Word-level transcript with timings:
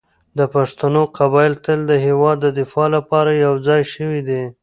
د 0.37 0.39
پښتنو 0.53 1.01
قبایل 1.17 1.53
تل 1.65 1.79
د 1.91 1.93
هېواد 2.05 2.37
د 2.41 2.47
دفاع 2.59 2.87
لپاره 2.95 3.31
يو 3.45 3.53
ځای 3.67 3.81
شوي 3.93 4.21
دي. 4.29 4.43